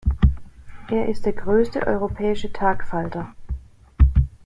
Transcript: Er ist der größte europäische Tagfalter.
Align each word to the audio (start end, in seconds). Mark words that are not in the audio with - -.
Er 0.89 1.07
ist 1.09 1.27
der 1.27 1.33
größte 1.33 1.85
europäische 1.85 2.51
Tagfalter. 2.51 3.35